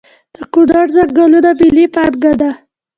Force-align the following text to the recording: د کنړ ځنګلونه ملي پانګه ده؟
د 0.35 0.35
کنړ 0.53 0.85
ځنګلونه 0.95 1.49
ملي 1.59 1.85
پانګه 1.95 2.33
ده؟ 2.39 2.51